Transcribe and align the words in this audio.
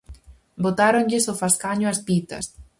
Botáronlles 0.63 1.25
o 1.33 1.39
fascaño 1.41 1.85
ás 1.91 1.99
pitas. 2.07 2.45